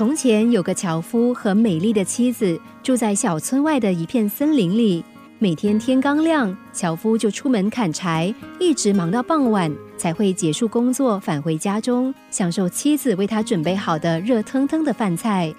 [0.00, 5.04] 从前有个樵夫和美丽的妻子住在小村外的一片森林里。
[5.38, 15.54] 每天天刚亮，樵夫就出门砍柴，一直忙到傍晚才会结束工作，返回家中，享受妻子为他准备好的热腾腾的饭菜。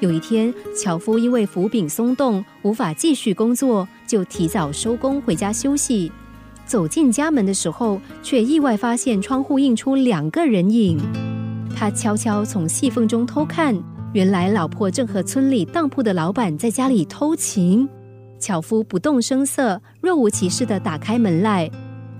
[0.00, 6.10] 有一天，樵夫因为斧柄松动，无法继续工作，就提早收工回家休息。
[6.64, 10.98] 走进家门的时候，却意外发现窗户映出两个人影。
[11.76, 13.76] 他悄悄从细缝中偷看，
[14.12, 17.88] 原来老婆正和村里当铺的老板在家里偷情。
[18.38, 21.70] 樵夫不动声色，若无其事地打开门来。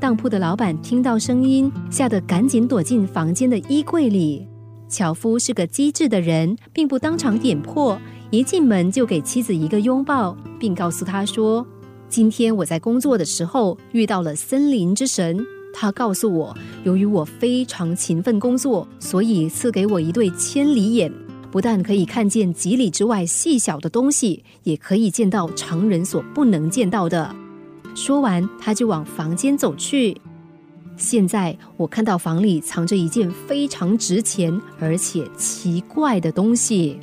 [0.00, 4.46] 当铺的老板听到声音，吓得赶紧躲进房间的衣柜里。
[4.88, 11.66] 樵夫是个机智的人，并不当场点破，一进门就给妻子一个拥抱，并告诉她说
[12.08, 15.38] ：“今天我在工作的时候遇到了森林之神，
[15.80, 21.12] 他告诉我，由于我非常勤奋工作，所以赐给我一对千里眼。”
[21.52, 27.32] 不但可以看见几里之外细小的东西，也可以见到常人所不能见到的。
[27.94, 30.20] 说完，他就往房间走去。
[30.96, 36.98] 现在我看到房里藏着一件非常值钱而且奇怪的东西。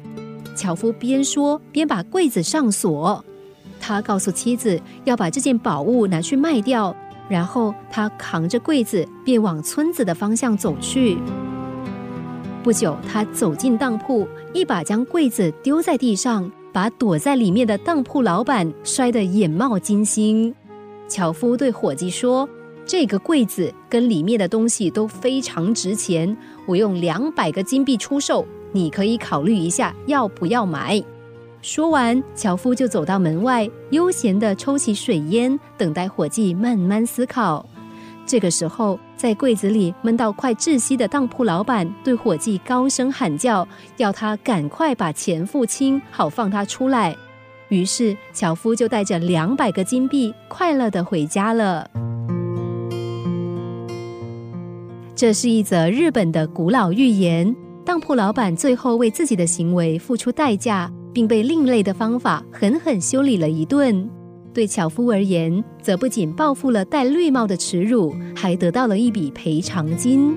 [0.53, 3.23] 樵夫边说边把柜子上锁。
[3.79, 6.95] 他告诉妻子要把这件宝物拿去卖掉，
[7.27, 11.17] 然后他扛着柜子便往村子的方向走去。
[12.63, 20.53] 不久，他走进当铺，一把将柜子丢在地上，把躲在里面的当铺老板摔得眼冒金星。
[21.07, 22.49] 樵夫对伙计说
[22.83, 31.03] ：“这个柜子跟里面的东西都非常值钱，我用两百个金币出售，你可以考虑一下要不要买。”
[31.65, 37.65] 说完，樵夫就走到门外，悠闲地抽起水烟，等待伙计慢慢思考。
[38.23, 47.15] 这个时候，在柜子里闷到快窒息的当铺老板对伙计高声喊叫，要他赶快把钱付清，好放他出来。
[47.69, 51.89] 于是，樵夫就带着两百个金币，快乐的回家了。
[55.15, 57.55] 这是一则日本的古老寓言。
[57.83, 64.09] 当铺老板最后为自己的行为付出代价，并被另类的方法狠狠修理了一顿。
[64.53, 70.35] 对樵夫而言，则不仅报复了戴绿帽的耻辱，还得到了一笔赔偿金。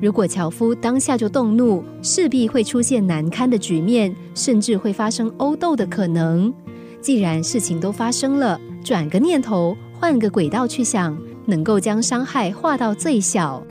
[0.00, 6.52] 如果樵夫当下就动怒，势必会出现难堪的局面，甚至会发生殴斗的可能。
[7.00, 13.62] 既然事情都发生了，转个念头，换个轨道去想，能够将伤害化到最小。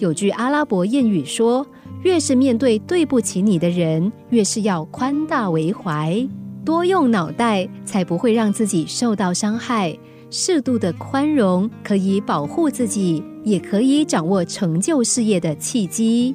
[0.00, 1.64] 有句阿拉伯谚语说
[2.04, 6.24] ：“越是面对对不起你的人，越是要宽大为怀。”
[6.64, 9.94] 多用脑袋，才不会让自己受到伤害。
[10.30, 16.34] 适度的宽容可以保护自己，也可以掌握成就事业的契机。